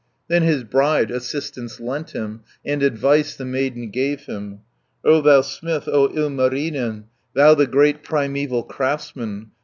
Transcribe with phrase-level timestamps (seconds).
[0.29, 4.61] 50 Then his bride assistance lent him, And advice the maiden gave him:
[5.05, 7.03] "O thou smith, O Ilmarinen,
[7.35, 9.51] Thou the great primeval craftsman!